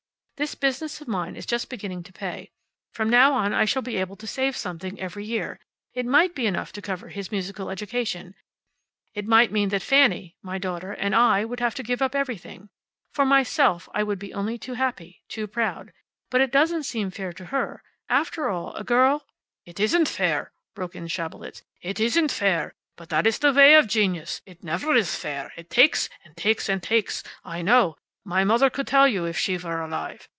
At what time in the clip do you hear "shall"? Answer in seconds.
3.65-3.83